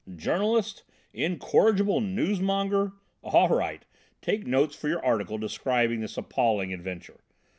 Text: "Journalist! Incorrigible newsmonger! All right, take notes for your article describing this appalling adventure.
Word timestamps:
"Journalist! 0.15 0.81
Incorrigible 1.13 2.01
newsmonger! 2.01 2.93
All 3.21 3.49
right, 3.49 3.85
take 4.19 4.47
notes 4.47 4.75
for 4.75 4.87
your 4.87 5.05
article 5.05 5.37
describing 5.37 5.99
this 5.99 6.17
appalling 6.17 6.73
adventure. 6.73 7.19